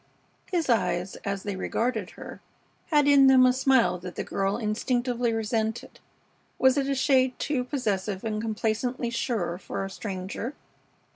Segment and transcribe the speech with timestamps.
[0.51, 2.41] His eyes, as they regarded her,
[2.87, 5.99] had in them a smile that the girl instinctively resented.
[6.57, 10.55] Was it a shade too possessive and complacently sure for a stranger?